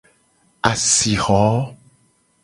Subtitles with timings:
[0.69, 1.43] Asixo.